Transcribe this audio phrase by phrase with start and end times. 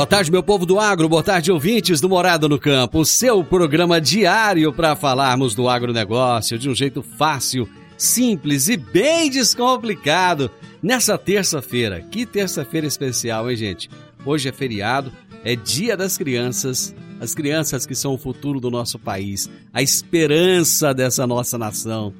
[0.00, 3.44] Boa tarde, meu povo do agro, boa tarde, ouvintes do Morado no Campo, o seu
[3.44, 10.50] programa diário para falarmos do agronegócio de um jeito fácil, simples e bem descomplicado.
[10.82, 13.90] Nessa terça-feira, que terça-feira especial, hein, gente?
[14.24, 15.12] Hoje é feriado,
[15.44, 20.94] é Dia das Crianças, as crianças que são o futuro do nosso país, a esperança
[20.94, 22.14] dessa nossa nação.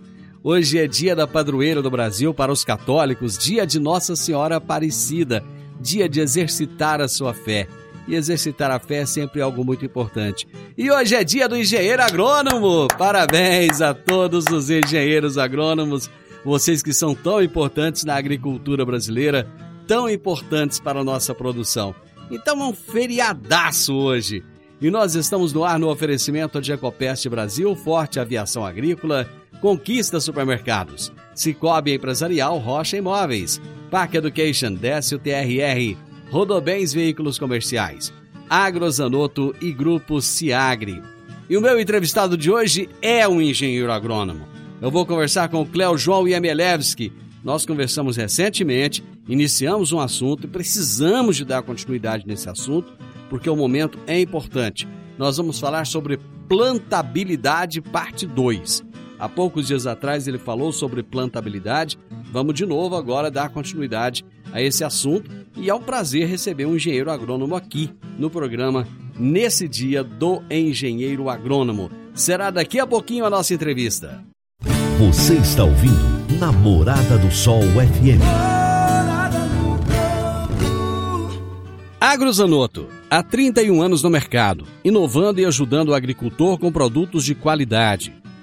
[0.45, 5.43] Hoje é dia da padroeira do Brasil para os católicos, dia de Nossa Senhora Aparecida
[5.81, 7.67] dia de exercitar a sua fé.
[8.07, 10.47] E exercitar a fé é sempre algo muito importante.
[10.77, 12.89] E hoje é dia do engenheiro agrônomo!
[12.99, 16.11] Parabéns a todos os engenheiros agrônomos,
[16.45, 19.49] vocês que são tão importantes na agricultura brasileira,
[19.87, 21.95] tão importantes para a nossa produção.
[22.31, 24.45] Então é um feriadaço hoje.
[24.81, 29.29] E nós estamos no ar no oferecimento de Ecopest Brasil, Forte Aviação Agrícola,
[29.61, 33.61] Conquista Supermercados, Cicobi Empresarial, Rocha Imóveis,
[33.91, 35.97] Park Education, Décio TRR,
[36.31, 38.13] Rodobens Veículos Comerciais,
[38.49, 41.03] Agrozanoto e Grupo Ciagri.
[41.49, 44.47] E o meu entrevistado de hoje é um engenheiro agrônomo.
[44.81, 47.13] Eu vou conversar com o Cléo João Yemelevski.
[47.43, 52.93] Nós conversamos recentemente, iniciamos um assunto e precisamos de dar continuidade nesse assunto,
[53.29, 54.87] porque o momento é importante.
[55.19, 58.85] Nós vamos falar sobre plantabilidade parte 2.
[59.21, 61.99] Há poucos dias atrás ele falou sobre plantabilidade.
[62.33, 66.75] Vamos de novo agora dar continuidade a esse assunto e é um prazer receber um
[66.75, 68.89] engenheiro agrônomo aqui no programa
[69.19, 71.91] nesse dia do engenheiro agrônomo.
[72.15, 74.25] Será daqui a pouquinho a nossa entrevista.
[74.99, 78.23] Você está ouvindo Namorada do Sol FM.
[82.01, 88.20] Agrozanoto, há 31 anos no mercado, inovando e ajudando o agricultor com produtos de qualidade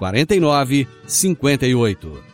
[0.00, 2.24] 49 58.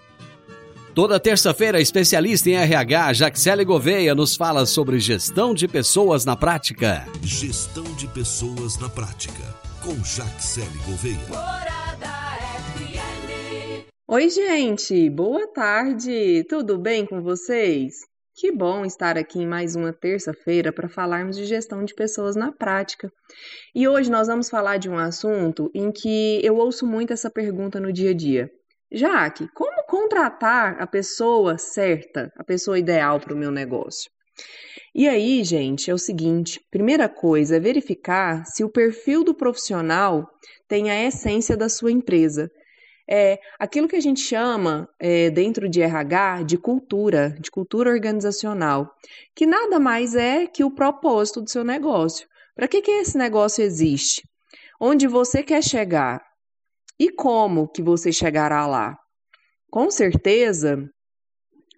[0.94, 7.04] Toda terça-feira, especialista em RH, Jaxele Gouveia, nos fala sobre gestão de pessoas na prática.
[7.20, 9.42] Gestão de pessoas na prática,
[9.82, 11.18] com Jaxele Gouveia.
[14.08, 17.96] Oi, gente, boa tarde, tudo bem com vocês?
[18.38, 22.52] Que bom estar aqui em mais uma terça-feira para falarmos de gestão de pessoas na
[22.52, 23.10] prática.
[23.74, 27.80] E hoje nós vamos falar de um assunto em que eu ouço muito essa pergunta
[27.80, 28.50] no dia a dia.
[28.92, 34.10] Jaque, como contratar a pessoa certa, a pessoa ideal para o meu negócio?
[34.94, 40.28] E aí, gente, é o seguinte: primeira coisa é verificar se o perfil do profissional
[40.68, 42.50] tem a essência da sua empresa
[43.08, 48.94] é aquilo que a gente chama é, dentro de RH de cultura, de cultura organizacional,
[49.34, 52.26] que nada mais é que o propósito do seu negócio.
[52.54, 54.22] Para que, que esse negócio existe?
[54.80, 56.22] Onde você quer chegar?
[56.98, 58.98] E como que você chegará lá?
[59.70, 60.88] Com certeza,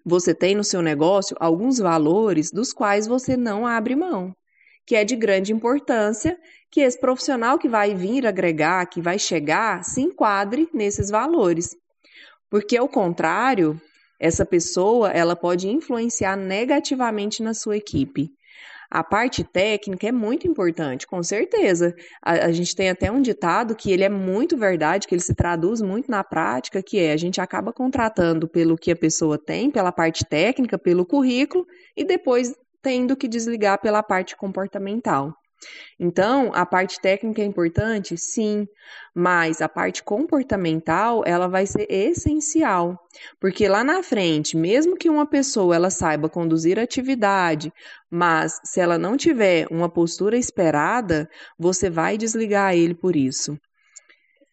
[0.05, 4.33] você tem no seu negócio alguns valores dos quais você não abre mão
[4.89, 6.35] que é de grande importância
[6.71, 11.75] que esse profissional que vai vir agregar, que vai chegar, se enquadre nesses valores.
[12.49, 13.79] Porque ao contrário,
[14.19, 18.29] essa pessoa, ela pode influenciar negativamente na sua equipe.
[18.91, 21.93] A parte técnica é muito importante, com certeza.
[22.23, 25.35] A, a, gente tem até um ditado que ele é muito verdade, que ele se
[25.35, 29.69] traduz muito na prática, que é a gente acaba contratando pelo que a pessoa tem,
[29.69, 32.51] pela parte técnica, pelo currículo, e depois
[32.81, 35.35] tendo que desligar pela parte comportamental.
[35.99, 38.17] Então, a parte técnica é importante?
[38.17, 38.67] Sim,
[39.13, 42.97] mas a parte comportamental, ela vai ser essencial,
[43.39, 47.71] porque lá na frente, mesmo que uma pessoa ela saiba conduzir a atividade,
[48.09, 53.57] mas se ela não tiver uma postura esperada, você vai desligar ele por isso.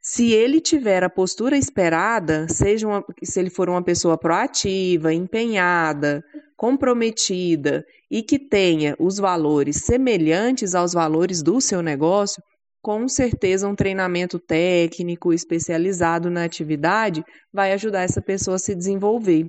[0.09, 6.23] Se ele tiver a postura esperada, seja uma, se ele for uma pessoa proativa, empenhada,
[6.57, 12.41] comprometida e que tenha os valores semelhantes aos valores do seu negócio,
[12.81, 19.49] com certeza um treinamento técnico especializado na atividade vai ajudar essa pessoa a se desenvolver.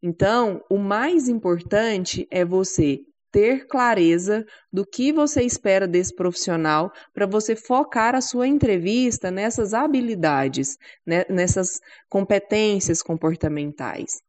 [0.00, 7.26] Então, o mais importante é você ter clareza do que você espera desse profissional para
[7.26, 10.76] você focar a sua entrevista nessas habilidades,
[11.06, 14.22] né, nessas competências comportamentais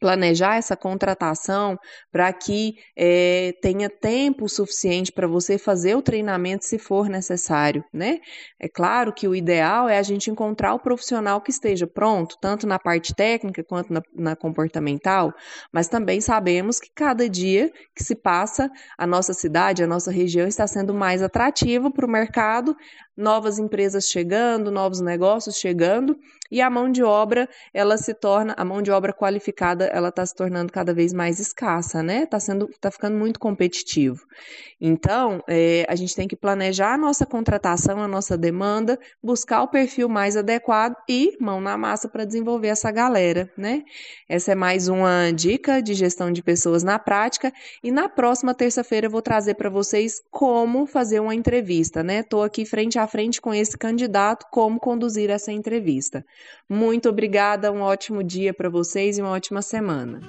[0.00, 1.78] planejar essa contratação
[2.10, 8.18] para que é, tenha tempo suficiente para você fazer o treinamento se for necessário, né?
[8.58, 12.66] É claro que o ideal é a gente encontrar o profissional que esteja pronto, tanto
[12.66, 15.32] na parte técnica quanto na, na comportamental,
[15.72, 20.46] mas também sabemos que cada dia que se passa, a nossa cidade, a nossa região
[20.46, 22.76] está sendo mais atrativa para o mercado,
[23.16, 26.16] novas empresas chegando, novos negócios chegando,
[26.52, 30.24] e a mão de obra, ela se torna, a mão de obra qualificada, ela está
[30.26, 32.24] se tornando cada vez mais escassa, né?
[32.24, 34.26] Está sendo, está ficando muito competitivo.
[34.78, 39.68] Então, é, a gente tem que planejar a nossa contratação, a nossa demanda, buscar o
[39.68, 43.82] perfil mais adequado e mão na massa para desenvolver essa galera, né?
[44.28, 47.50] Essa é mais uma dica de gestão de pessoas na prática,
[47.82, 52.18] e na próxima terça-feira eu vou trazer para vocês como fazer uma entrevista, né?
[52.18, 56.22] Estou aqui frente a frente com esse candidato, como conduzir essa entrevista.
[56.68, 60.20] Muito obrigada, um ótimo dia para vocês e uma ótima semana.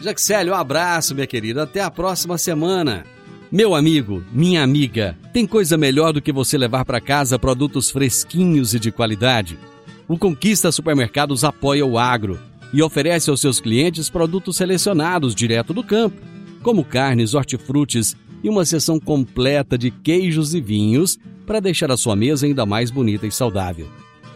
[0.00, 1.64] Jaxélio, um abraço, minha querida.
[1.64, 3.04] Até a próxima semana.
[3.50, 8.74] Meu amigo, minha amiga, tem coisa melhor do que você levar para casa produtos fresquinhos
[8.74, 9.58] e de qualidade?
[10.06, 12.38] O Conquista Supermercados apoia o agro
[12.72, 16.20] e oferece aos seus clientes produtos selecionados direto do campo,
[16.62, 22.14] como carnes, hortifrutis e uma seção completa de queijos e vinhos para deixar a sua
[22.14, 23.88] mesa ainda mais bonita e saudável.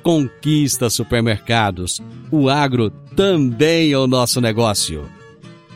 [0.03, 2.01] Conquista Supermercados.
[2.31, 5.09] O agro também é o nosso negócio.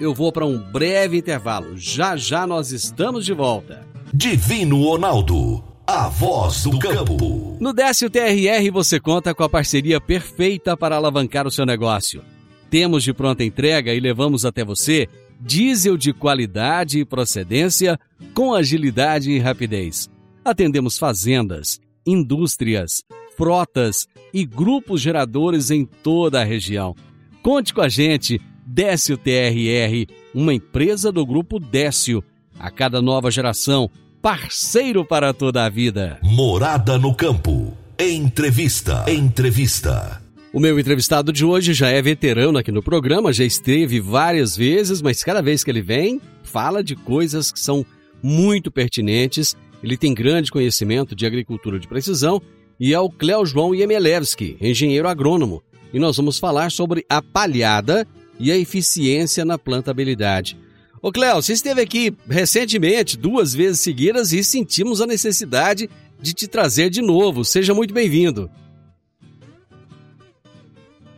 [0.00, 1.76] Eu vou para um breve intervalo.
[1.76, 3.86] Já já nós estamos de volta.
[4.12, 7.56] Divino Ronaldo, a voz do campo.
[7.60, 12.22] No Décio TRR você conta com a parceria perfeita para alavancar o seu negócio.
[12.68, 15.08] Temos de pronta entrega e levamos até você
[15.40, 17.98] diesel de qualidade e procedência
[18.34, 20.10] com agilidade e rapidez.
[20.44, 23.02] Atendemos fazendas, indústrias,
[23.36, 26.94] frotas e grupos geradores em toda a região.
[27.42, 32.22] Conte com a gente, Décio TRR, uma empresa do grupo Décio.
[32.58, 33.90] A cada nova geração,
[34.20, 36.18] parceiro para toda a vida.
[36.22, 37.76] Morada no campo.
[37.98, 39.04] Entrevista.
[39.08, 40.20] Entrevista.
[40.52, 45.02] O meu entrevistado de hoje já é veterano aqui no programa, já esteve várias vezes,
[45.02, 47.84] mas cada vez que ele vem, fala de coisas que são
[48.22, 49.54] muito pertinentes.
[49.82, 52.40] Ele tem grande conhecimento de agricultura de precisão
[52.78, 55.62] e é o Cléo João Yemelevski, engenheiro agrônomo.
[55.92, 58.06] E nós vamos falar sobre a palhada
[58.38, 60.58] e a eficiência na plantabilidade.
[61.00, 65.88] Ô Cléo, você esteve aqui recentemente, duas vezes seguidas, e sentimos a necessidade
[66.20, 67.44] de te trazer de novo.
[67.44, 68.50] Seja muito bem-vindo.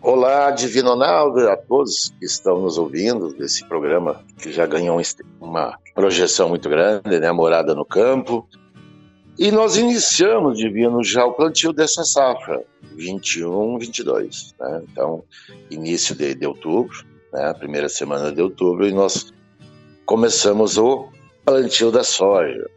[0.01, 5.01] Olá, Divino Ronaldo, a todos que estão nos ouvindo desse programa que já ganhou
[5.41, 7.33] uma projeção muito grande, né?
[7.33, 8.49] Morada no Campo.
[9.39, 12.61] E nós iniciamos, Divino, já o plantio dessa safra,
[12.97, 14.53] 21, 22.
[14.59, 14.83] Né?
[14.91, 15.23] Então,
[15.71, 17.55] início de, de outubro, né?
[17.55, 19.33] primeira semana de outubro, e nós
[20.05, 21.09] começamos o
[21.45, 22.69] plantio da soja.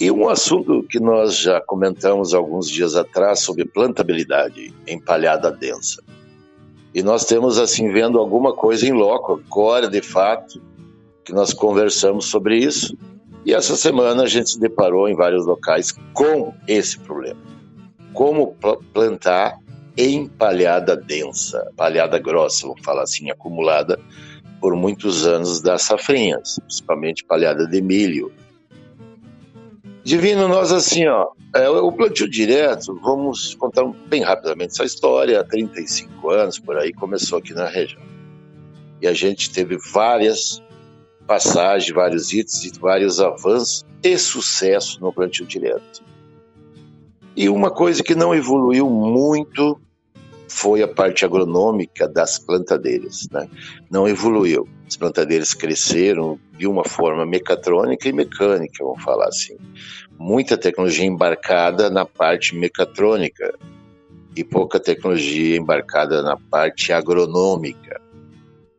[0.00, 6.02] E um assunto que nós já comentamos alguns dias atrás sobre plantabilidade em palhada densa.
[6.94, 10.58] E nós temos, assim, vendo alguma coisa em loco, agora de fato,
[11.22, 12.96] que nós conversamos sobre isso
[13.46, 17.40] e essa semana a gente se deparou em vários locais com esse problema.
[18.12, 18.56] Como
[18.92, 19.60] plantar
[19.96, 24.00] em palhada densa, palhada grossa, vamos falar assim, acumulada
[24.60, 28.32] por muitos anos das safrinhas, principalmente palhada de milho.
[30.02, 35.44] Divino, nós assim, ó, é, o plantio direto, vamos contar bem rapidamente essa história, há
[35.44, 38.02] 35 anos por aí, começou aqui na região.
[39.00, 40.60] E a gente teve várias
[41.26, 46.04] passagem, vários hits e vários avanços e sucesso no plantio direto.
[47.36, 49.78] E uma coisa que não evoluiu muito
[50.48, 53.28] foi a parte agronômica das plantadeiras.
[53.30, 53.48] Né?
[53.90, 54.66] Não evoluiu.
[54.86, 59.56] As plantadeiras cresceram de uma forma mecatrônica e mecânica, vamos falar assim.
[60.18, 63.54] Muita tecnologia embarcada na parte mecatrônica
[64.34, 68.00] e pouca tecnologia embarcada na parte agronômica.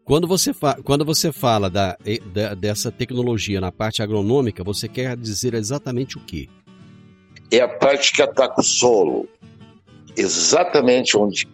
[0.08, 0.52] Quando você,
[0.86, 1.98] quando você fala da,
[2.34, 6.48] da, dessa tecnologia na parte agronômica, você quer dizer exatamente o quê?
[7.52, 9.28] É a parte que ataca o solo,
[10.16, 11.46] exatamente onde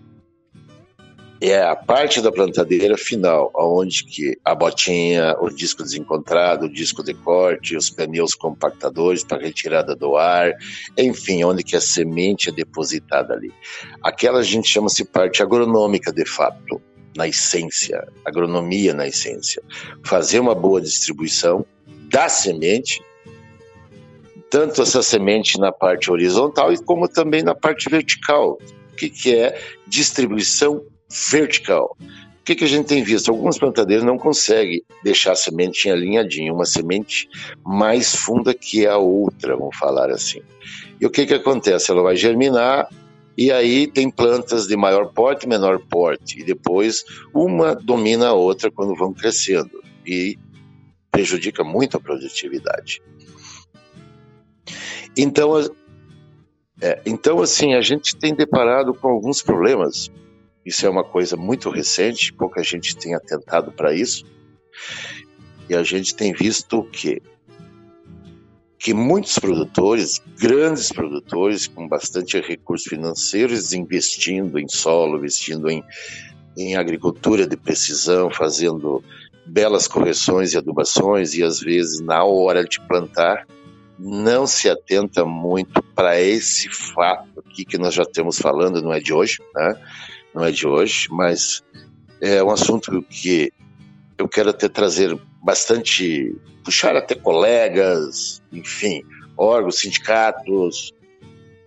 [1.41, 7.03] é a parte da plantadeira final, onde que a botinha, o disco desencontrado, o disco
[7.03, 10.53] de corte, os pneus compactadores para retirada do ar,
[10.95, 13.51] enfim, onde que a semente é depositada ali.
[14.03, 16.79] Aquela a gente chama-se parte agronômica de fato,
[17.15, 19.61] na essência, agronomia na essência.
[20.03, 21.65] Fazer uma boa distribuição
[22.09, 23.01] da semente,
[24.49, 28.57] tanto essa semente na parte horizontal como também na parte vertical.
[28.91, 30.83] O que, que é distribuição
[31.29, 31.95] vertical.
[31.99, 33.29] O que, que a gente tem visto?
[33.29, 37.29] Alguns plantadeiros não conseguem deixar a semente alinhadinha, uma semente
[37.63, 40.41] mais funda que a outra, vamos falar assim.
[40.99, 41.89] E o que, que acontece?
[41.89, 42.89] Ela vai germinar
[43.37, 48.71] e aí tem plantas de maior porte menor porte, e depois uma domina a outra
[48.71, 50.37] quando vão crescendo e
[51.11, 53.01] prejudica muito a produtividade.
[55.15, 55.51] Então,
[56.81, 60.11] é, então assim, a gente tem deparado com alguns problemas
[60.65, 64.25] isso é uma coisa muito recente, pouca gente tem atentado para isso.
[65.69, 67.21] E a gente tem visto que
[68.83, 75.81] que muitos produtores, grandes produtores com bastante recursos financeiros, investindo em solo, investindo em,
[76.57, 79.01] em agricultura de precisão, fazendo
[79.45, 83.47] belas correções e adubações, e às vezes na hora de plantar,
[83.97, 88.99] não se atenta muito para esse fato aqui que nós já estamos falando, não é
[88.99, 89.79] de hoje, né?
[90.35, 91.63] não é de hoje, mas
[92.19, 93.49] é um assunto que
[94.17, 99.03] eu quero até trazer bastante, puxar até colegas, enfim,
[99.37, 100.93] órgãos, sindicatos,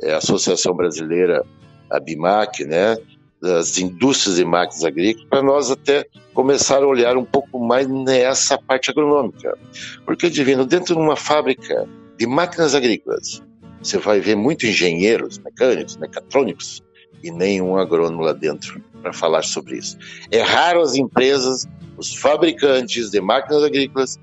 [0.03, 1.45] é, Associação Brasileira,
[1.91, 2.97] a BIMAC, né,
[3.41, 8.59] das indústrias de máquinas agrícolas, para nós até começar a olhar um pouco mais nessa
[8.59, 9.57] parte agronômica.
[10.05, 11.87] Porque, Divino, dentro de uma fábrica
[12.19, 13.43] de máquinas agrícolas,
[13.83, 16.83] você vai ver muitos engenheiros, mecânicos, mecatrônicos,
[17.23, 19.97] e nenhum agrônomo lá dentro para falar sobre isso.
[20.31, 24.19] É raro as empresas, os fabricantes de máquinas agrícolas,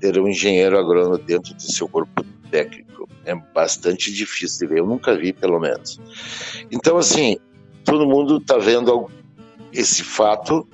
[0.00, 3.08] ter um engenheiro agrônomo dentro do seu corpo técnico.
[3.24, 6.00] É bastante difícil de ver, eu nunca vi, pelo menos.
[6.70, 7.36] Então, assim,
[7.84, 9.10] todo mundo está vendo
[9.72, 10.66] esse fato,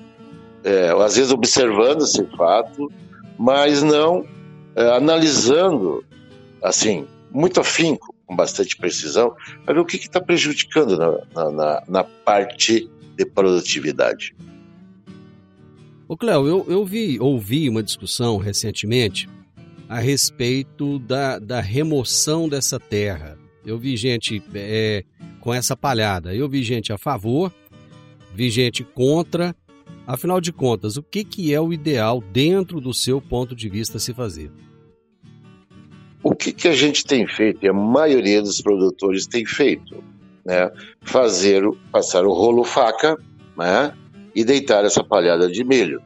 [0.63, 2.91] é, às vezes observando esse fato,
[3.37, 4.25] mas não
[4.75, 6.03] é, analisando,
[6.63, 12.03] assim, muito afinco com bastante precisão, para ver o que está prejudicando na, na, na,
[12.03, 14.35] parte de produtividade.
[16.07, 19.29] Ô Cléo, eu, eu vi, ouvi uma discussão recentemente
[19.87, 23.37] a respeito da, da remoção dessa terra.
[23.65, 25.03] Eu vi gente é,
[25.39, 26.33] com essa palhada.
[26.35, 27.51] Eu vi gente a favor,
[28.33, 29.55] vi gente contra.
[30.07, 33.97] Afinal de contas, o que, que é o ideal dentro do seu ponto de vista
[33.97, 34.51] se fazer?
[36.25, 40.03] O que, que a gente tem feito, e a maioria dos produtores tem feito,
[40.43, 40.71] né?
[41.03, 43.15] Fazer, passar o rolo faca,
[43.55, 43.93] né?
[44.33, 46.01] E deitar essa palhada de milho,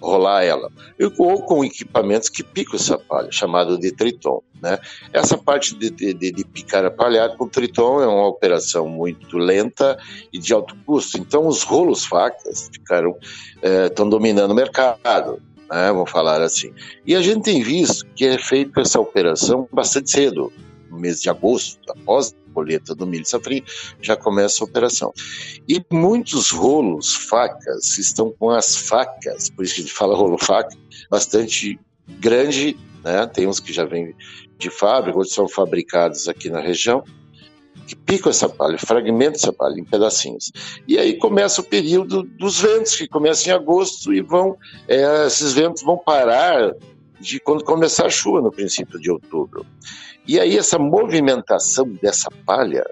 [0.00, 0.70] rolar ela.
[1.18, 4.78] Ou com equipamentos que picam essa palha, chamado de triton, né?
[5.12, 9.98] Essa parte de, de, de picar a palhada com triton é uma operação muito lenta
[10.32, 11.18] e de alto custo.
[11.18, 13.16] Então, os rolos facas ficaram,
[13.84, 15.42] estão eh, dominando o mercado
[15.74, 16.72] né, vamos falar assim.
[17.04, 20.52] E a gente tem visto que é feita essa operação bastante cedo,
[20.88, 23.64] no mês de agosto, após a colheita do milho safrinho,
[24.00, 25.12] já começa a operação.
[25.68, 30.38] E muitos rolos, facas, estão com as facas, por isso que a gente fala rolo
[30.38, 30.76] faca,
[31.10, 31.78] bastante
[32.20, 33.26] grande, né?
[33.26, 34.14] tem uns que já vêm
[34.56, 37.02] de fábrica, outros são fabricados aqui na região,
[37.86, 40.50] que picam essa palha, fragmentam essa palha em pedacinhos.
[40.86, 44.56] E aí começa o período dos ventos, que começa em agosto e vão,
[44.88, 46.74] é, esses ventos vão parar
[47.20, 49.66] de quando começar a chuva, no princípio de outubro.
[50.26, 52.84] E aí essa movimentação dessa palha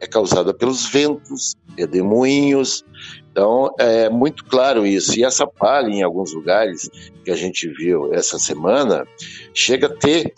[0.00, 2.84] é causada pelos ventos, redemoinhos,
[3.30, 5.18] então é muito claro isso.
[5.18, 6.90] E essa palha, em alguns lugares
[7.24, 9.06] que a gente viu essa semana,
[9.54, 10.34] chega a ter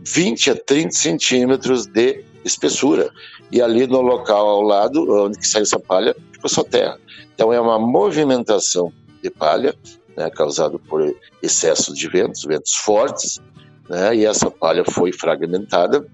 [0.00, 3.10] 20 a 30 centímetros de espessura.
[3.50, 6.98] E ali no local ao lado, onde que sai essa palha, ficou só terra.
[7.34, 9.74] Então é uma movimentação de palha,
[10.16, 13.40] né, causado por excesso de ventos, ventos fortes,
[13.88, 16.06] né, e essa palha foi fragmentada.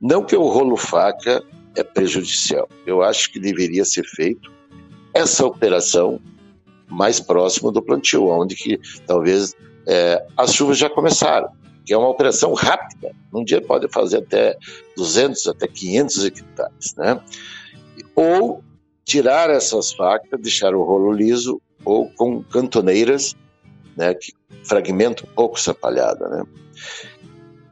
[0.00, 1.42] Não que o rolo faca
[1.76, 2.68] é prejudicial.
[2.86, 4.52] Eu acho que deveria ser feito
[5.12, 6.20] essa operação
[6.88, 9.54] mais próximo do plantio, onde que talvez
[9.86, 11.48] é, as chuvas já começaram,
[11.84, 13.12] que é uma operação rápida.
[13.32, 14.56] Num dia pode fazer até
[14.96, 17.20] 200, até 500 hectares, né?
[18.14, 18.62] Ou
[19.04, 23.36] tirar essas facas, deixar o rolo liso ou com cantoneiras,
[23.96, 24.32] né, que
[24.64, 26.44] fragmentam um pouco essa palhada, né?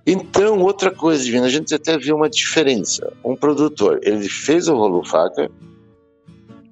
[0.07, 3.13] Então, outra coisa, Divina, a gente até viu uma diferença.
[3.25, 5.49] Um produtor, ele fez o rolo faca,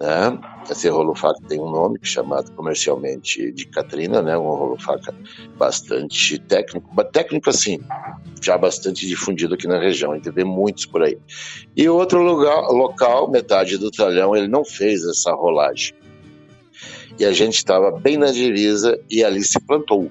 [0.00, 0.38] né?
[0.70, 4.38] Esse faca tem um nome chamado comercialmente de Catrina, né?
[4.38, 5.12] Um rolo faca
[5.58, 7.80] bastante técnico, técnico assim,
[8.40, 11.18] já bastante difundido aqui na região, a gente vê muitos por aí.
[11.76, 15.92] E outro lugar, local, metade do talhão, ele não fez essa rolagem.
[17.18, 20.08] E a gente estava bem na divisa e ali se plantou.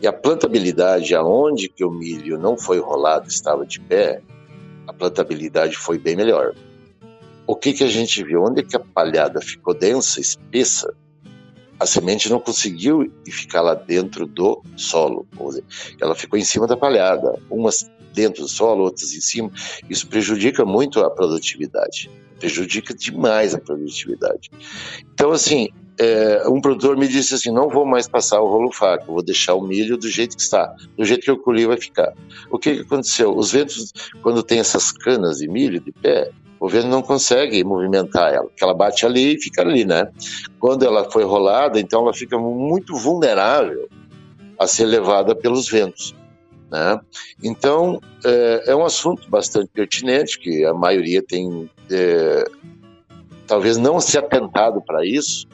[0.00, 4.22] E a plantabilidade, aonde que o milho não foi rolado, estava de pé,
[4.86, 6.54] a plantabilidade foi bem melhor.
[7.50, 8.44] O que que a gente viu?
[8.44, 10.94] Onde que a palhada ficou densa, espessa,
[11.80, 15.26] a semente não conseguiu ficar lá dentro do solo.
[16.00, 19.50] Ela ficou em cima da palhada, umas dentro do solo, outras em cima.
[19.88, 22.08] Isso prejudica muito a produtividade,
[22.40, 24.50] prejudica demais a produtividade.
[25.12, 25.68] Então, assim,
[25.98, 29.54] é, um produtor me disse assim: não vou mais passar o rolo faca, vou deixar
[29.54, 32.12] o milho do jeito que está, do jeito que eu colhi vai ficar.
[32.50, 33.36] O que, que aconteceu?
[33.36, 33.92] Os ventos,
[34.22, 38.64] quando tem essas canas de milho de pé, o vento não consegue movimentar ela, porque
[38.64, 40.08] ela bate ali e fica ali, né?
[40.58, 43.88] Quando ela foi rolada, então ela fica muito vulnerável
[44.58, 46.14] a ser levada pelos ventos.
[46.70, 47.00] Né?
[47.42, 52.44] Então, é, é, um assunto bastante pertinente, que a maioria tem é,
[53.46, 55.48] talvez não se atentado para isso,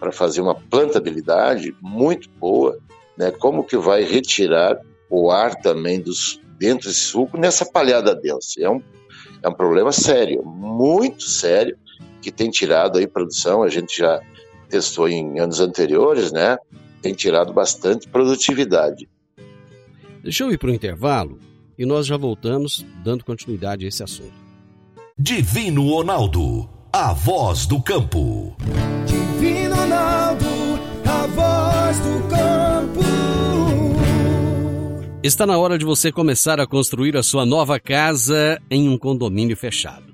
[0.00, 2.78] para fazer uma plantabilidade muito boa,
[3.16, 3.30] né?
[3.30, 4.80] Como que vai retirar
[5.10, 8.60] o ar também dos dentro desse suco nessa palhada densa?
[8.60, 8.82] É um,
[9.42, 11.76] é um problema sério, muito sério,
[12.22, 14.20] que tem tirado aí produção, a gente já
[14.70, 16.56] testou em anos anteriores, né?
[17.02, 19.06] Tem tirado bastante produtividade.
[20.24, 21.38] Deixa eu ir para o intervalo
[21.78, 24.32] e nós já voltamos dando continuidade a esse assunto.
[25.18, 28.56] Divino Ronaldo, a voz do campo.
[29.06, 30.46] Divino Ronaldo,
[31.04, 33.00] a voz do campo.
[35.22, 39.58] Está na hora de você começar a construir a sua nova casa em um condomínio
[39.58, 40.13] fechado.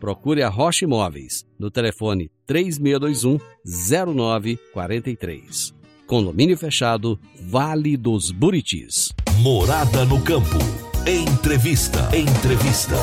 [0.00, 5.74] Procure a Rocha Imóveis no telefone 3621 0943.
[6.06, 9.12] Condomínio fechado Vale dos Buritis.
[9.42, 10.56] Morada no campo.
[11.06, 12.08] Entrevista.
[12.16, 12.94] Entrevista.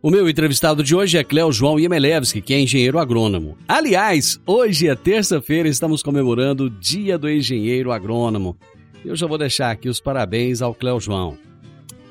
[0.00, 3.58] O meu entrevistado de hoje é Cléo João Yemelevski, que é engenheiro agrônomo.
[3.66, 8.56] Aliás, hoje é terça-feira, estamos comemorando o Dia do Engenheiro Agrônomo.
[9.04, 11.36] Eu já vou deixar aqui os parabéns ao Cléo João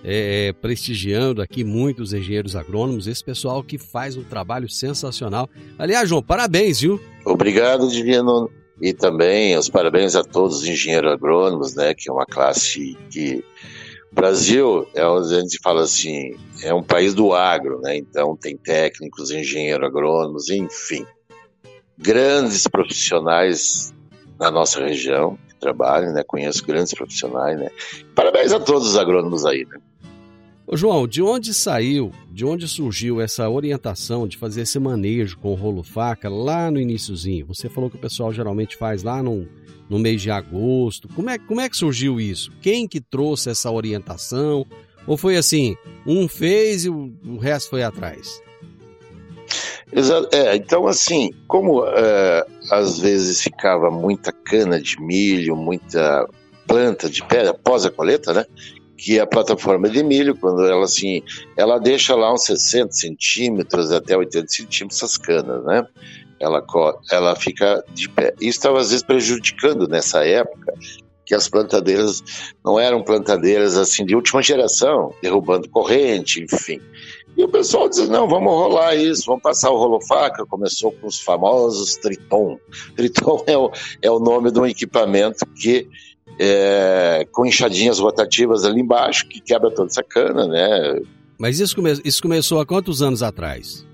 [0.08, 5.50] é, prestigiando aqui muitos engenheiros agrônomos, esse pessoal que faz um trabalho sensacional.
[5.80, 7.02] Aliás, João, parabéns, viu?
[7.26, 8.52] Obrigado, Divino.
[8.80, 13.44] E também os parabéns a todos os engenheiros agrônomos, né, que é uma classe que
[14.12, 17.98] Brasil é onde a gente fala assim, é um país do agro, né?
[17.98, 21.06] Então tem técnicos, engenheiros agrônomos, enfim,
[21.98, 23.94] grandes profissionais
[24.40, 26.24] na nossa região que trabalham, né?
[26.26, 27.70] Conheço grandes profissionais, né?
[28.16, 29.80] Parabéns a todos os agrônomos aí, né?
[30.68, 35.52] Ô João, de onde saiu, de onde surgiu essa orientação de fazer esse manejo com
[35.52, 37.46] o rolo faca lá no iníciozinho?
[37.46, 39.48] Você falou que o pessoal geralmente faz lá no,
[39.88, 41.08] no mês de agosto.
[41.10, 42.52] Como é, como é que surgiu isso?
[42.62, 44.66] Quem que trouxe essa orientação?
[45.06, 45.76] Ou foi assim,
[46.06, 48.42] um fez e o, o resto foi atrás?
[50.32, 56.28] É, então, assim, como é, às vezes ficava muita cana de milho, muita
[56.68, 58.46] planta de pedra após a coleta, né?
[58.98, 61.22] Que a plataforma de milho, quando ela assim,
[61.58, 65.86] ela deixa lá uns 60 centímetros até 80 centímetros essas canas, né?
[66.40, 66.64] Ela,
[67.12, 68.34] ela fica de pé.
[68.40, 70.74] Isso estava às vezes prejudicando nessa época
[71.26, 72.24] que as plantadeiras
[72.64, 76.80] não eram plantadeiras assim de última geração, derrubando corrente, enfim.
[77.36, 80.46] E o pessoal diz: não, vamos rolar isso, vamos passar o rolo faca.
[80.46, 82.58] Começou com os famosos Triton.
[82.96, 85.90] Triton é o, é o nome de um equipamento que
[86.40, 91.02] é, com enxadinhas rotativas ali embaixo, que quebra toda essa cana, né?
[91.38, 93.86] Mas isso, come isso começou há quantos anos atrás?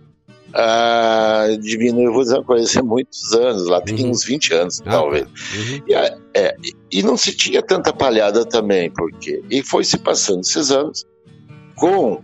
[0.54, 4.12] Ah, Divino, eu vou dizer uma coisa, é muitos anos, lá tem uhum.
[4.12, 5.26] uns 20 anos, ah, talvez.
[5.26, 5.82] Uhum.
[5.88, 6.56] E, é,
[6.92, 9.42] e não se tinha tanta palhada também, porque.
[9.50, 11.06] E foi se passando esses anos
[11.76, 12.22] com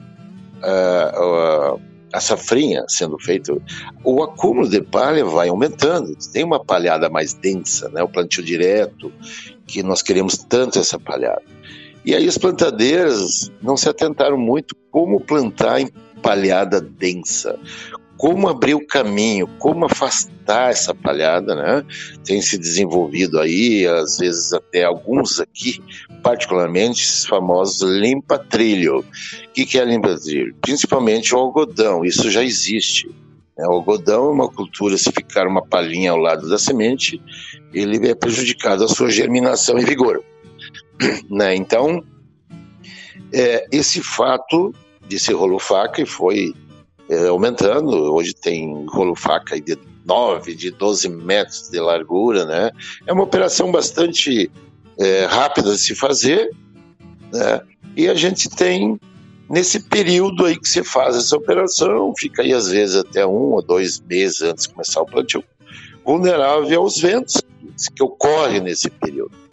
[0.61, 1.77] ah,
[2.13, 3.55] a safrinha sendo feita,
[4.03, 6.15] o acúmulo de palha vai aumentando.
[6.31, 8.01] Tem uma palhada mais densa, né?
[8.01, 9.11] o plantio direto,
[9.65, 11.43] que nós queremos tanto essa palhada.
[12.05, 15.89] E aí as plantadeiras não se atentaram muito como plantar em
[16.21, 17.59] palhada densa,
[18.17, 21.85] como abrir o caminho, como afastar essa palhada, né?
[22.25, 25.81] Tem se desenvolvido aí, às vezes até alguns aqui,
[26.23, 28.99] particularmente os famosos limpa-trilho.
[28.99, 29.05] O
[29.53, 30.55] que, que é limpa-trilho?
[30.61, 33.07] Principalmente o algodão, isso já existe.
[33.57, 33.65] Né?
[33.67, 37.21] O algodão é uma cultura, se ficar uma palhinha ao lado da semente,
[37.73, 40.23] ele é prejudicado a sua germinação e vigor.
[41.29, 41.55] Né?
[41.55, 42.03] Então,
[43.31, 44.73] é, esse fato
[45.07, 46.55] de ser rolo faca foi
[47.09, 48.13] é, aumentando.
[48.13, 52.71] Hoje tem rolo faca de 9, de 12 metros de largura, né?
[53.05, 54.49] É uma operação bastante
[54.97, 56.49] é, rápida de se fazer,
[57.31, 57.61] né?
[57.95, 58.99] E a gente tem
[59.49, 63.61] nesse período aí que se faz essa operação, fica aí às vezes até um ou
[63.61, 65.43] dois meses antes de começar o plantio,
[66.05, 67.41] vulnerável aos ventos
[67.95, 69.46] que ocorrem nesse período.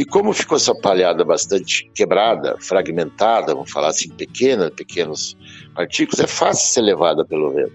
[0.00, 5.36] E como ficou essa palhada bastante quebrada, fragmentada, vamos falar assim, pequena, pequenos
[5.74, 7.74] partículas, é fácil ser levada pelo vento.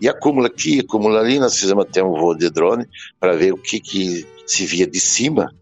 [0.00, 2.86] E acumula aqui, acumula ali, nós fizemos até um voo de drone
[3.18, 5.52] para ver o que, que se via de cima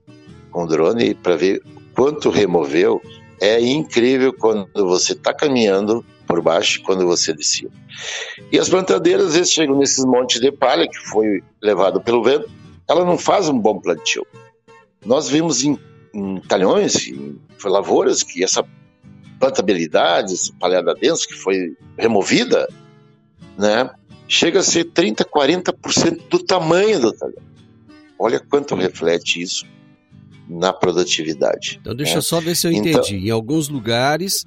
[0.51, 1.63] com o drone, para ver
[1.95, 3.01] quanto removeu.
[3.41, 7.71] É incrível quando você está caminhando por baixo quando você descia.
[8.53, 12.51] E as plantadeiras, às vezes, chegam nesses montes de palha que foi levado pelo vento,
[12.87, 14.27] ela não faz um bom plantio.
[15.07, 15.79] Nós vimos em,
[16.13, 18.65] em talhões, em lavouras, que essa
[19.39, 22.69] plantabilidade, essa palhada densa que foi removida,
[23.57, 23.91] né,
[24.29, 27.43] chega a ser 30, 40% do tamanho do talhão.
[28.19, 29.65] Olha quanto reflete isso
[30.49, 31.79] na produtividade.
[31.81, 32.21] Então deixa né?
[32.21, 33.17] só ver se eu então entendi.
[33.17, 34.45] Então, em alguns lugares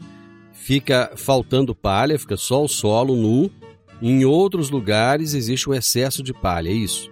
[0.54, 3.52] fica faltando palha, fica só o solo nu.
[4.02, 7.12] Em outros lugares existe o excesso de palha, é isso?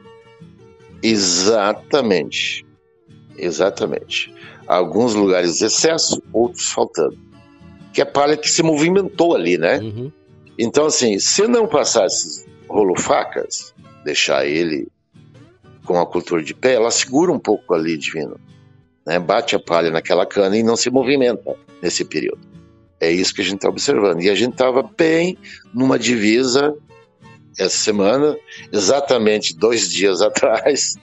[1.04, 2.67] Exatamente.
[3.38, 4.34] Exatamente.
[4.68, 7.18] Alguns lugares excesso, outros faltando.
[7.94, 9.80] Que é palha que se movimentou ali, né?
[9.80, 10.12] Uhum.
[10.58, 13.74] Então, assim, se não passar esses rolo-facas,
[14.04, 14.88] deixar ele
[15.86, 18.40] com a cultura de pé, ela segura um pouco ali, divino.
[19.06, 19.20] Né?
[19.20, 22.42] Bate a palha naquela cana e não se movimenta nesse período.
[23.00, 24.22] É isso que a gente está observando.
[24.22, 25.38] E a gente estava bem
[25.74, 26.76] numa divisa
[27.58, 28.38] essa semana,
[28.72, 30.96] exatamente dois dias atrás,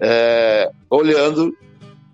[0.00, 1.54] é, olhando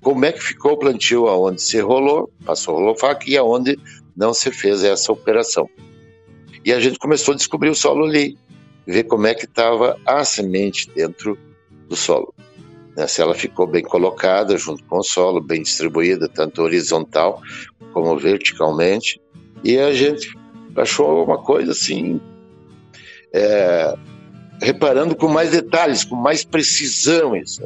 [0.05, 3.79] como é que ficou o plantio aonde se rolou, passou rolou faca e aonde
[4.15, 5.69] não se fez essa operação.
[6.63, 8.37] E a gente começou a descobrir o solo ali,
[8.87, 11.39] ver como é que estava a semente dentro
[11.89, 12.35] do solo.
[12.95, 13.07] Né?
[13.07, 17.41] Se ela ficou bem colocada junto com o solo, bem distribuída, tanto horizontal
[17.93, 19.19] como verticalmente.
[19.65, 20.37] E a gente
[20.77, 22.21] achou uma coisa assim,
[23.33, 23.95] é,
[24.61, 27.63] reparando com mais detalhes, com mais precisão isso.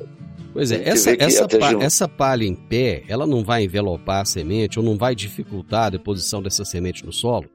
[0.52, 4.78] Pois é, essa, essa, pa, essa palha em pé, ela não vai envelopar a semente
[4.78, 7.46] ou não vai dificultar a deposição dessa semente no solo?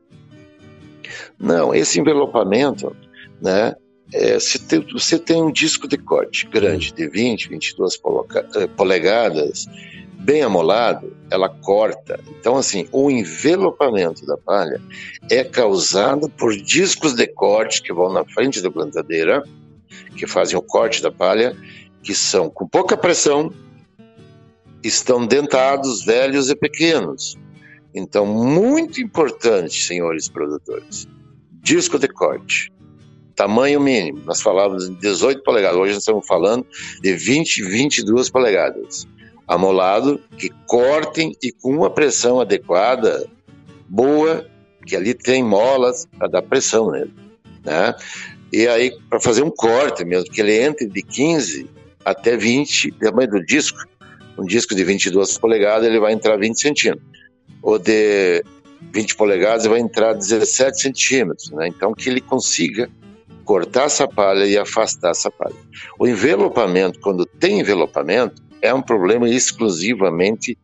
[1.40, 2.96] Não, esse envelopamento,
[3.42, 3.76] né,
[4.14, 8.00] é, se tem, você tem um disco de corte grande, de 20, 22
[8.56, 9.66] eh, polegadas,
[10.20, 12.20] bem amolado, ela corta.
[12.40, 14.80] Então, assim, o envelopamento da palha
[15.30, 19.44] é causado por discos de corte que vão na frente da plantadeira,
[20.16, 21.56] que fazem o corte da palha,
[22.04, 23.52] que são com pouca pressão,
[24.84, 27.38] estão dentados, velhos e pequenos.
[27.96, 31.08] Então, muito importante, senhores produtores,
[31.62, 32.72] disco de corte,
[33.36, 34.22] tamanho mínimo.
[34.26, 36.66] Nós falávamos de 18 polegadas, hoje nós estamos falando
[37.02, 39.08] de 20, 22 polegadas.
[39.48, 43.28] Amolado, que cortem e com uma pressão adequada,
[43.88, 44.48] boa,
[44.86, 47.14] que ali tem molas para dar pressão nele.
[47.64, 47.94] Né?
[48.52, 51.70] E aí, para fazer um corte mesmo, que ele entre de 15
[52.04, 53.80] até 20, tamanho do disco,
[54.38, 57.08] um disco de 22 polegadas, ele vai entrar 20 centímetros.
[57.62, 58.44] O de
[58.92, 61.68] 20 polegadas vai entrar 17 centímetros, né?
[61.68, 62.90] Então que ele consiga
[63.46, 65.56] cortar essa palha e afastar essa palha.
[66.00, 70.58] O envelopamento, quando tem envelopamento, é um problema exclusivamente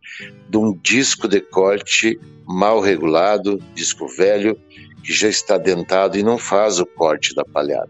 [0.50, 4.58] de um disco de corte mal regulado, disco velho,
[5.04, 7.90] que já está dentado e não faz o corte da palhada.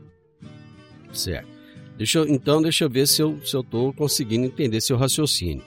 [1.14, 1.59] Certo.
[2.00, 5.62] Deixa eu, então, deixa eu ver se eu estou conseguindo entender seu raciocínio.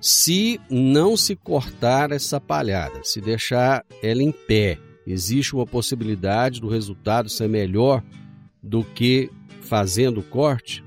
[0.00, 6.68] Se não se cortar essa palhada, se deixar ela em pé, existe uma possibilidade do
[6.68, 8.02] resultado ser melhor
[8.62, 10.82] do que fazendo o corte?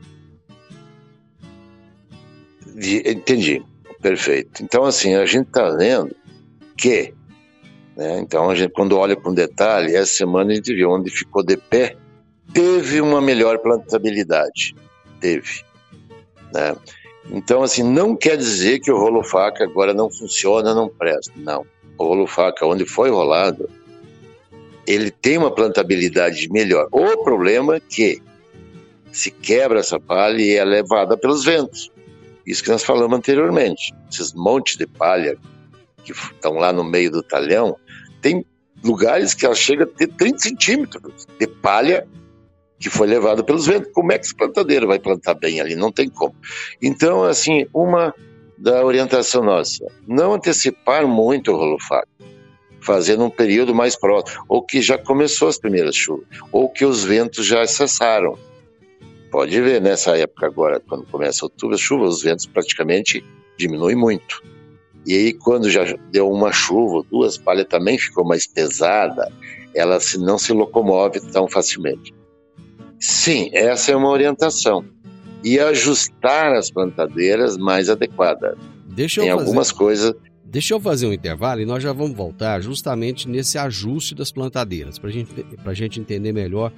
[3.05, 3.63] Entendi,
[4.01, 4.63] perfeito.
[4.63, 6.15] Então, assim, a gente está vendo
[6.75, 7.13] que,
[7.95, 11.43] né, então, a gente, quando olha com detalhe, essa semana a gente viu onde ficou
[11.43, 11.95] de pé,
[12.51, 14.75] teve uma melhor plantabilidade.
[15.19, 15.63] Teve.
[16.53, 16.75] Né?
[17.31, 21.33] Então, assim, não quer dizer que o rolo faca agora não funciona, não presta.
[21.35, 21.65] Não.
[21.97, 23.69] O rolo faca, onde foi rolado,
[24.85, 26.87] ele tem uma plantabilidade melhor.
[26.91, 28.21] O problema é que
[29.11, 31.91] se quebra essa palha e é levada pelos ventos.
[32.45, 33.93] Isso que nós falamos anteriormente.
[34.09, 35.37] Esses montes de palha
[36.05, 37.75] que estão lá no meio do talhão,
[38.21, 38.45] tem
[38.81, 42.07] lugares que ela chega a ter 30 centímetros de palha
[42.79, 43.91] que foi levado pelos ventos.
[43.93, 45.75] Como é que esse plantadeiro vai plantar bem ali?
[45.75, 46.35] Não tem como.
[46.81, 48.13] Então, assim, uma
[48.57, 52.07] da orientação nossa, não antecipar muito o rolo faca,
[52.81, 57.03] fazer num período mais próximo, ou que já começou as primeiras chuvas, ou que os
[57.03, 58.37] ventos já cessaram.
[59.29, 63.23] Pode ver nessa época agora, quando começa outubro, as chuvas, os ventos praticamente
[63.57, 64.41] diminuem muito.
[65.05, 69.31] E aí, quando já deu uma chuva, duas, palha também ficou mais pesada,
[69.73, 72.13] ela não se locomove tão facilmente.
[72.99, 74.83] Sim, essa é uma orientação.
[75.43, 78.57] E ajustar as plantadeiras mais adequadas.
[78.87, 80.15] Deixa Tem eu fazer, algumas coisas.
[80.43, 84.97] Deixa eu fazer um intervalo e nós já vamos voltar justamente nesse ajuste das plantadeiras,
[84.97, 85.29] para gente,
[85.63, 86.71] a gente entender melhor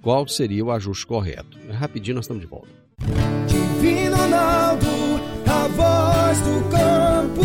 [0.00, 1.58] qual seria o ajuste correto.
[1.70, 2.68] Rapidinho nós estamos de volta.
[3.46, 4.86] Divino Ronaldo,
[5.46, 7.42] a voz do campo.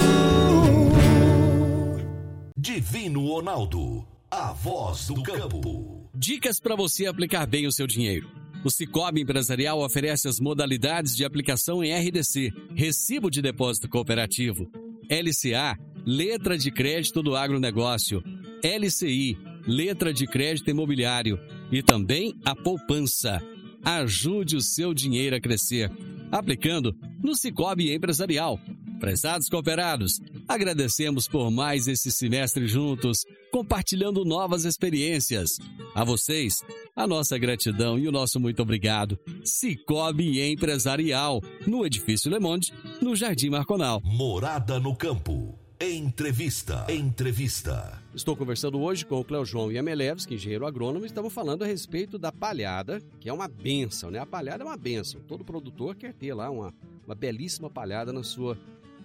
[2.58, 6.01] Divino Ronaldo, a voz do campo.
[6.14, 8.30] Dicas para você aplicar bem o seu dinheiro.
[8.66, 14.70] O Cicobi Empresarial oferece as modalidades de aplicação em RDC, Recibo de Depósito Cooperativo,
[15.10, 18.22] LCA, Letra de Crédito do Agronegócio,
[18.62, 21.40] LCI, Letra de Crédito Imobiliário
[21.72, 23.42] e também a poupança.
[23.84, 25.90] Ajude o seu dinheiro a crescer,
[26.30, 28.60] aplicando no Cicobi Empresarial.
[29.00, 30.20] Prezados cooperados,
[30.52, 35.52] agradecemos por mais esse semestre juntos, compartilhando novas experiências.
[35.96, 36.62] A vocês,
[36.96, 39.18] a nossa gratidão e o nosso muito obrigado.
[39.46, 44.02] Cicobi Empresarial, no Edifício Le Monde, no Jardim Marconal.
[44.04, 45.58] Morada no campo.
[45.80, 46.86] Entrevista.
[46.90, 48.00] Entrevista.
[48.14, 52.20] Estou conversando hoje com o Cleo João Yamelevski, engenheiro agrônomo, e estamos falando a respeito
[52.20, 54.20] da palhada, que é uma benção, né?
[54.20, 55.22] A palhada é uma benção.
[55.22, 56.74] Todo produtor quer ter lá uma,
[57.06, 58.58] uma belíssima palhada na sua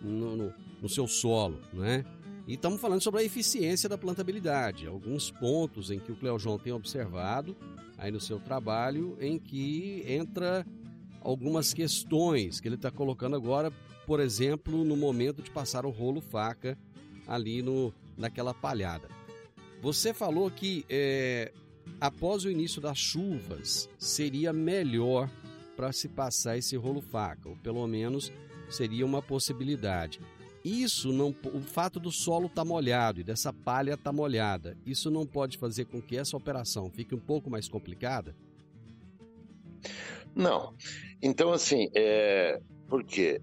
[0.02, 2.04] no, no, no seu solo, né?
[2.46, 6.58] E estamos falando sobre a eficiência da plantabilidade, alguns pontos em que o Cleo João
[6.58, 7.56] tem observado
[7.98, 10.64] aí no seu trabalho, em que entra
[11.20, 13.72] algumas questões que ele está colocando agora,
[14.06, 16.78] por exemplo, no momento de passar o rolo faca
[17.26, 19.08] ali no, naquela palhada.
[19.82, 21.52] Você falou que é,
[22.00, 25.28] após o início das chuvas seria melhor
[25.76, 28.32] para se passar esse rolo faca, ou pelo menos
[28.68, 30.20] seria uma possibilidade.
[30.64, 34.76] Isso não, o fato do solo estar tá molhado e dessa palha estar tá molhada,
[34.84, 38.34] isso não pode fazer com que essa operação fique um pouco mais complicada?
[40.34, 40.74] Não.
[41.22, 42.60] Então, assim, é...
[42.88, 43.40] por quê?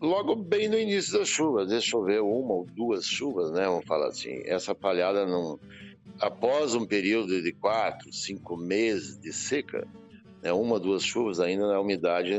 [0.00, 3.66] Logo bem no início das chuvas, deixa chover uma ou duas chuvas, né?
[3.66, 5.58] Vamos falar assim, essa palhada não.
[6.18, 9.86] Após um período de quatro, cinco meses de seca,
[10.42, 12.32] né, uma, duas chuvas, ainda a umidade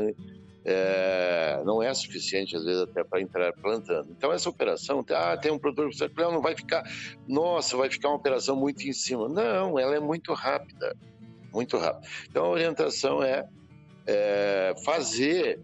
[0.64, 4.10] é, não é suficiente, às vezes, até para entrar plantando.
[4.10, 6.82] Então, essa operação, ah, tem um produtor que não vai ficar,
[7.26, 9.28] nossa, vai ficar uma operação muito em cima.
[9.28, 10.96] Não, ela é muito rápida,
[11.52, 12.06] muito rápida.
[12.28, 13.44] Então, a orientação é,
[14.06, 15.60] é fazer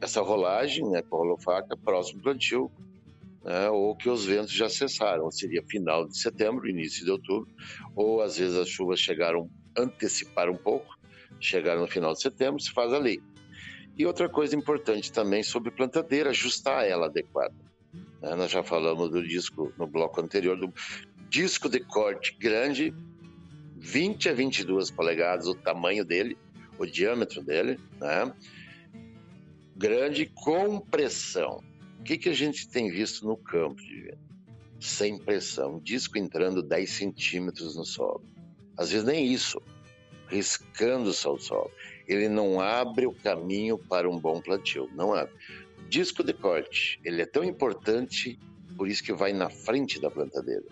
[0.00, 2.70] essa rolagem, né, com a rolofaca, próximo plantio,
[3.42, 7.48] né, ou que os ventos já cessaram, seria final de setembro, início de outubro,
[7.94, 10.94] ou às vezes as chuvas chegaram, antecipar um pouco,
[11.40, 13.22] chegaram no final de setembro, se faz ali.
[13.96, 17.54] E outra coisa importante também sobre plantadeira, ajustar ela adequada.
[18.20, 20.72] É, nós já falamos do disco no bloco anterior, do
[21.30, 22.94] disco de corte grande,
[23.76, 26.36] 20 a 22 polegadas, o tamanho dele,
[26.78, 28.30] o diâmetro dele, né?
[29.74, 31.62] grande com pressão.
[31.98, 34.14] O que, que a gente tem visto no campo, de
[34.78, 38.22] Sem pressão, disco entrando 10 centímetros no solo.
[38.76, 39.60] Às vezes nem isso,
[40.28, 41.70] riscando-se ao solo
[42.06, 45.34] ele não abre o caminho para um bom plantio, não abre.
[45.88, 48.38] Disco de corte, ele é tão importante,
[48.76, 50.64] por isso que vai na frente da plantadeira.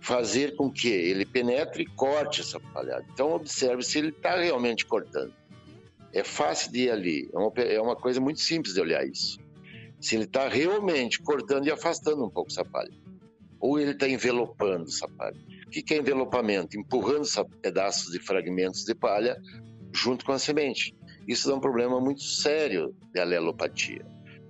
[0.00, 3.04] Fazer com que ele penetre e corte essa palhada.
[3.12, 5.32] Então observe se ele está realmente cortando.
[6.12, 9.38] É fácil de ir ali, é uma, é uma coisa muito simples de olhar isso.
[10.00, 12.92] Se ele está realmente cortando e afastando um pouco essa palha.
[13.60, 15.38] Ou ele está envelopando essa palha.
[15.70, 16.76] que, que é envelopamento?
[16.76, 17.24] Empurrando
[17.62, 19.40] pedaços de fragmentos de palha
[19.92, 20.94] junto com a semente.
[21.26, 24.04] Isso dá um problema muito sério de alelopatia.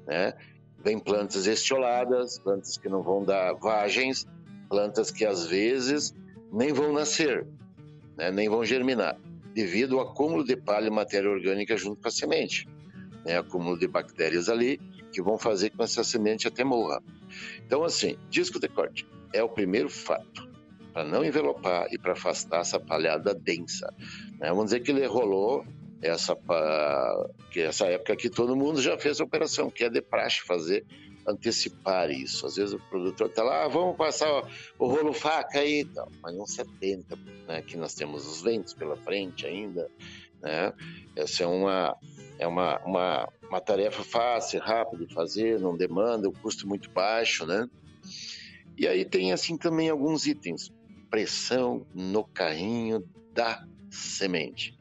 [0.07, 0.35] Né?
[0.83, 4.27] Vem plantas estioladas, plantas que não vão dar vagens,
[4.69, 6.15] plantas que às vezes
[6.53, 7.47] nem vão nascer,
[8.17, 8.31] né?
[8.31, 9.19] nem vão germinar,
[9.55, 12.69] devido ao acúmulo de palha e matéria orgânica junto com a semente.
[13.25, 13.39] Né?
[13.39, 14.81] Acúmulo de bactérias ali
[15.13, 17.03] que vão fazer com que essa semente até morra.
[17.65, 20.51] Então, assim, disco de corte é o primeiro fato
[20.93, 23.93] para não envelopar e para afastar essa palhada densa.
[24.43, 24.49] Né?
[24.49, 25.65] Vamos dizer que ele rolou
[26.03, 26.37] essa,
[27.53, 30.85] que essa época que todo mundo já fez a operação, que é de praxe fazer,
[31.25, 32.45] antecipar isso.
[32.45, 34.29] Às vezes o produtor está lá, ah, vamos passar
[34.77, 38.97] o, rolo faca aí, então, mas não 70, né, que nós temos os ventos pela
[38.97, 39.89] frente ainda,
[40.43, 40.73] né?
[41.15, 41.97] Essa é uma
[42.39, 47.47] é uma, uma, uma tarefa fácil, rápida de fazer, não demanda, o custo muito baixo,
[47.47, 47.69] né?
[48.77, 50.73] E aí tem assim também alguns itens,
[51.09, 54.79] pressão no carrinho da semente.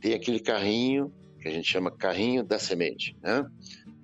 [0.00, 3.46] Tem aquele carrinho que a gente chama carrinho da semente, né?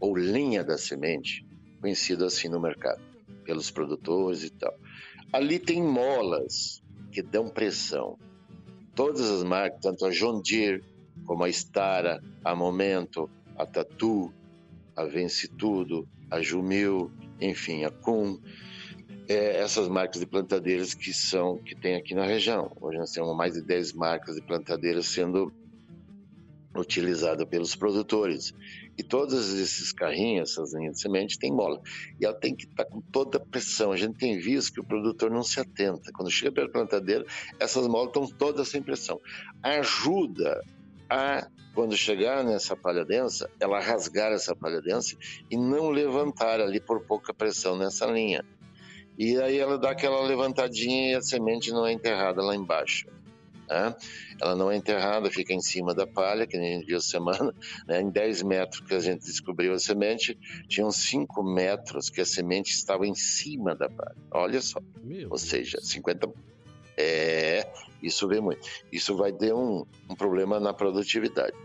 [0.01, 1.47] ou linha da semente,
[1.81, 3.03] conhecido assim no mercado,
[3.45, 4.75] pelos produtores e tal.
[5.33, 8.19] Ali tem molas que dão pressão.
[8.95, 10.83] Todas as marcas, tanto a John Deere
[11.25, 14.33] como a Stara, a Momento, a Tatu,
[14.95, 18.39] a Vence Tudo, a Jumil, enfim, a Kuhn,
[19.29, 22.71] é, essas marcas de plantadeiras que são que tem aqui na região.
[22.81, 25.53] Hoje nós temos mais de 10 marcas de plantadeiras sendo
[26.75, 28.53] utilizadas pelos produtores.
[28.99, 31.81] E todos esses carrinhos, essas linhas de semente, tem mola.
[32.21, 33.93] E ela tem que estar tá com toda a pressão.
[33.93, 36.11] A gente tem visto que o produtor não se atenta.
[36.13, 37.25] Quando chega pela plantadeira,
[37.59, 39.21] essas molas estão todas sem pressão.
[39.63, 40.63] Ajuda
[41.11, 45.17] a, quando chegar nessa palha densa, ela rasgar essa palha densa
[45.51, 48.45] e não levantar ali por pouca pressão nessa linha.
[49.19, 53.07] E aí ela dá aquela levantadinha e a semente não é enterrada lá embaixo.
[53.69, 53.95] Né?
[54.41, 57.53] Ela não é enterrada, fica em cima da palha, que nem a gente viu semana.
[57.87, 58.01] Né?
[58.01, 62.73] Em 10 metros que a gente descobriu a semente, tinham 5 metros que a semente
[62.73, 64.17] estava em cima da palha.
[64.31, 64.81] Olha só.
[65.03, 66.29] Meu Ou seja, 50.
[66.97, 67.69] É,
[68.03, 68.67] isso vem muito.
[68.91, 71.57] Isso vai ter um, um problema na produtividade.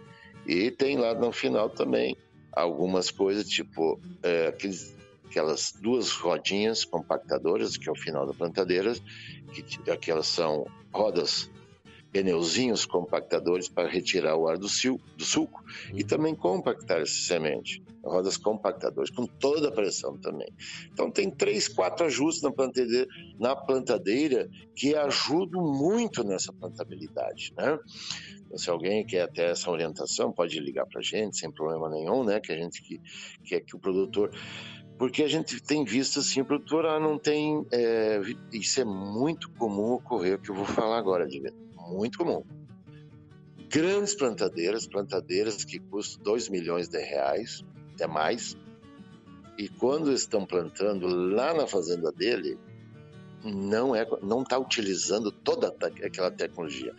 [0.46, 2.16] E tem lá no final também
[2.52, 4.96] algumas coisas, tipo é, aqueles
[5.32, 8.94] aquelas duas rodinhas compactadoras, que é o final da plantadeira,
[9.54, 11.50] que aquelas são rodas
[12.12, 16.00] pneuzinhos compactadores para retirar o ar do, sil, do suco uhum.
[16.00, 17.82] e também compactar essa semente.
[18.04, 20.52] Rodas compactadoras, com toda a pressão também.
[20.92, 23.08] Então tem três, quatro ajustes na plantadeira,
[23.40, 27.54] na plantadeira que ajudam muito nessa plantabilidade.
[27.56, 27.80] Né?
[28.46, 32.24] Então, se alguém quer ter essa orientação, pode ligar para a gente sem problema nenhum,
[32.24, 32.40] né?
[32.40, 33.00] que a gente que
[33.46, 34.32] quer que o produtor
[35.02, 37.66] porque a gente tem visto assim, o produtor ah, não tem.
[37.72, 38.22] É,
[38.54, 41.58] isso é muito comum ocorrer, o que eu vou falar agora, Divino.
[41.90, 42.44] Muito comum.
[43.68, 48.56] Grandes plantadeiras, plantadeiras que custam 2 milhões de reais, até mais,
[49.58, 52.60] e quando estão plantando lá na fazenda dele,
[53.44, 56.94] não é não está utilizando toda aquela tecnologia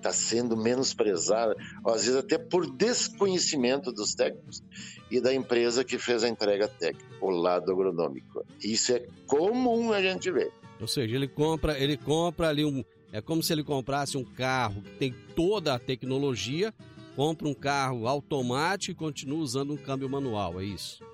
[0.00, 1.54] está sendo menosprezada,
[1.86, 4.62] às vezes até por desconhecimento dos técnicos
[5.10, 8.44] e da empresa que fez a entrega técnica, o lado agronômico.
[8.62, 10.52] Isso é comum a gente ver.
[10.80, 12.82] Ou seja, ele compra, ele compra ali um,
[13.12, 16.72] é como se ele comprasse um carro que tem toda a tecnologia,
[17.14, 21.04] compra um carro automático e continua usando um câmbio manual, é isso?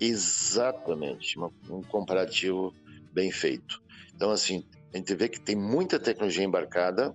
[0.00, 2.72] Exatamente, um comparativo
[3.12, 3.82] bem feito.
[4.14, 7.14] Então, assim, a gente vê que tem muita tecnologia embarcada,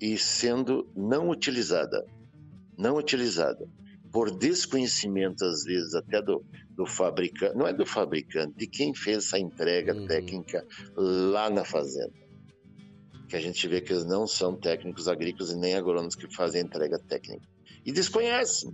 [0.00, 2.04] e sendo não utilizada,
[2.76, 3.66] não utilizada
[4.12, 9.18] por desconhecimento às vezes até do, do fabricante, não é do fabricante, de quem fez
[9.18, 10.06] essa entrega uhum.
[10.06, 12.12] técnica lá na fazenda.
[13.28, 16.62] Que a gente vê que eles não são técnicos agrícolas e nem agrônomos que fazem
[16.62, 17.46] a entrega técnica.
[17.84, 18.72] E desconhecem.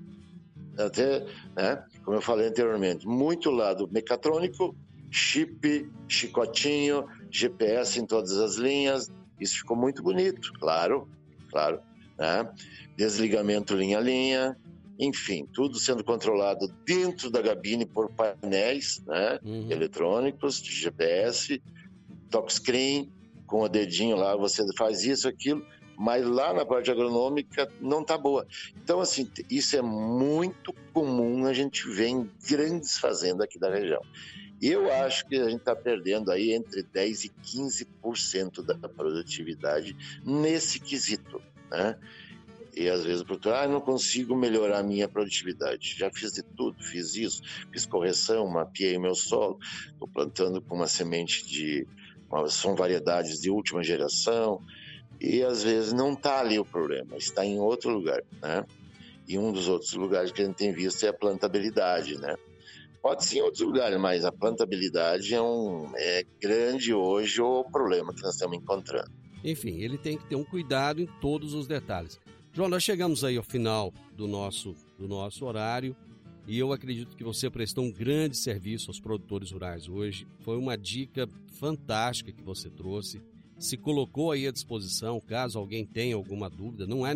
[0.78, 4.76] Até, né, como eu falei anteriormente, muito lado mecatrônico,
[5.10, 9.10] chip, chicotinho, GPS em todas as linhas,
[9.40, 11.08] isso ficou muito bonito, claro,
[11.50, 11.80] claro.
[12.18, 12.48] Né?
[12.96, 14.56] Desligamento linha a linha,
[14.98, 19.38] enfim, tudo sendo controlado dentro da cabine por painéis né?
[19.42, 19.70] Uhum.
[19.70, 21.60] eletrônicos, de GPS,
[22.30, 23.10] touchscreen,
[23.46, 25.64] com o dedinho lá, você faz isso, aquilo,
[25.98, 28.46] mas lá na parte agronômica não tá boa.
[28.82, 34.00] Então, assim, isso é muito comum a gente ver em grandes fazendas aqui da região.
[34.62, 40.78] Eu acho que a gente está perdendo aí entre 10% e 15% da produtividade nesse
[40.78, 41.98] quesito, né?
[42.74, 45.96] E às vezes o produtor, ah, não consigo melhorar a minha produtividade.
[45.98, 47.42] Já fiz de tudo, fiz isso,
[47.72, 49.58] fiz correção, mapeei meu solo,
[49.88, 51.86] estou plantando com uma semente de
[52.48, 54.62] são variedades de última geração,
[55.20, 58.64] e às vezes não está ali o problema, está em outro lugar, né?
[59.28, 62.36] E um dos outros lugares que a gente tem visto é a plantabilidade, né?
[63.02, 68.14] Pode ser em outros lugares, mas a plantabilidade é um é grande hoje o problema
[68.14, 69.10] que nós estamos encontrando.
[69.42, 72.20] Enfim, ele tem que ter um cuidado em todos os detalhes.
[72.52, 75.96] João, nós chegamos aí ao final do nosso, do nosso horário
[76.46, 80.26] e eu acredito que você prestou um grande serviço aos produtores rurais hoje.
[80.40, 81.28] Foi uma dica
[81.58, 83.20] fantástica que você trouxe.
[83.58, 86.86] Se colocou aí à disposição, caso alguém tenha alguma dúvida.
[86.86, 87.14] Não é,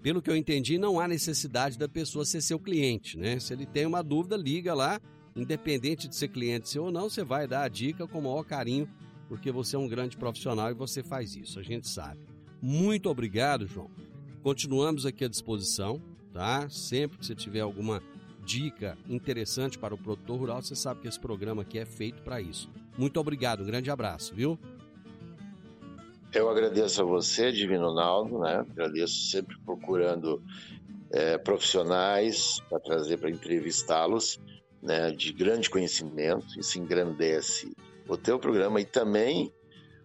[0.00, 3.38] pelo que eu entendi, não há necessidade da pessoa ser seu cliente, né?
[3.38, 5.00] Se ele tem uma dúvida, liga lá,
[5.38, 8.44] independente de ser cliente seu ou não, você vai dar a dica com o maior
[8.44, 8.88] carinho,
[9.28, 12.20] porque você é um grande profissional e você faz isso, a gente sabe.
[12.60, 13.90] Muito obrigado, João.
[14.42, 16.68] Continuamos aqui à disposição, tá?
[16.68, 18.02] Sempre que você tiver alguma
[18.44, 22.40] dica interessante para o produtor rural, você sabe que esse programa aqui é feito para
[22.40, 22.68] isso.
[22.96, 24.58] Muito obrigado, um grande abraço, viu?
[26.32, 28.66] Eu agradeço a você, Divino Ronaldo, né?
[28.70, 30.42] Agradeço sempre procurando
[31.12, 34.40] é, profissionais para trazer para entrevistá-los,
[34.82, 35.10] né?
[35.10, 37.72] De grande conhecimento, isso engrandece
[38.08, 39.52] o teu programa e também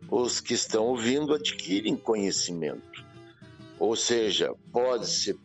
[0.10, 3.06] os que estão ouvindo adquirem conhecimento.
[3.80, 5.38] Ou seja, pode ser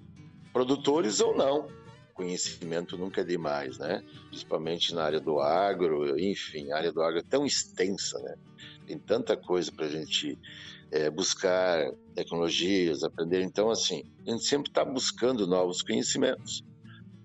[0.52, 1.68] produtores ou não.
[2.14, 4.02] Conhecimento nunca é demais, né?
[4.28, 8.34] Principalmente na área do agro, enfim, a área do agro é tão extensa, né?
[8.86, 10.36] Tem tanta coisa para a gente
[10.90, 13.42] é, buscar tecnologias, aprender.
[13.42, 16.64] Então, assim, a gente sempre está buscando novos conhecimentos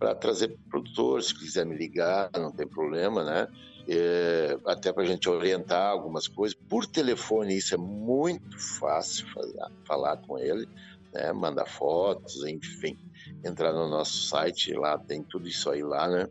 [0.03, 1.23] para trazer produtor.
[1.23, 3.47] Se quiser me ligar, não tem problema, né?
[3.87, 6.57] É, até para a gente orientar algumas coisas.
[6.69, 10.67] Por telefone, isso é muito fácil fazer, falar com ele
[11.13, 11.31] né?
[11.31, 12.97] Mandar fotos, enfim.
[13.45, 16.27] Entrar no nosso site, lá tem tudo isso aí lá, né?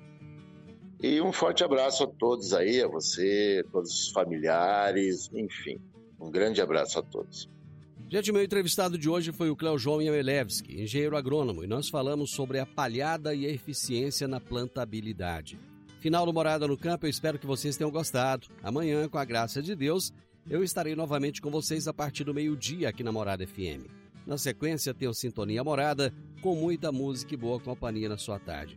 [1.03, 5.81] E um forte abraço a todos aí, a você, todos os familiares, enfim.
[6.21, 7.49] Um grande abraço a todos.
[8.09, 12.33] Gente, meu entrevistado de hoje foi o Cléo João Yamelevski, engenheiro agrônomo, e nós falamos
[12.33, 15.59] sobre a palhada e a eficiência na plantabilidade.
[16.01, 18.49] Final do Morada no Campo, eu espero que vocês tenham gostado.
[18.63, 20.13] Amanhã, com a graça de Deus,
[20.51, 23.87] eu estarei novamente com vocês a partir do meio-dia aqui na Morada FM.
[24.27, 28.77] Na sequência, tem o Sintonia Morada, com muita música e boa companhia na sua tarde.